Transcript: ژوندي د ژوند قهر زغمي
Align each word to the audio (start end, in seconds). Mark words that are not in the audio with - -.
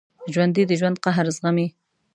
ژوندي 0.33 0.63
د 0.67 0.71
ژوند 0.79 1.01
قهر 1.03 1.25
زغمي 1.35 1.67